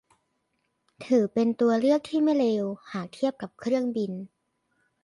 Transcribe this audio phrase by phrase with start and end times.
[1.05, 4.11] ถือเป็นตัวเลือกที่ไม่เลวหากเทียบกับเครื่องบิน